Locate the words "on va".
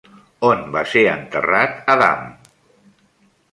0.47-0.81